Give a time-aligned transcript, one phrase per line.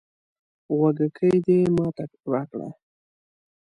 [0.77, 2.67] غوږيکې دې ماته راکړه